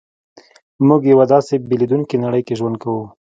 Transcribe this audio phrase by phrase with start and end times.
[0.87, 3.05] موږ په یوه داسې بدلېدونکې نړۍ کې ژوند کوو